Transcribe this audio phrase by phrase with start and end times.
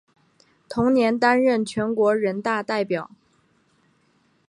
[0.67, 3.11] 同年担任全国人大代表。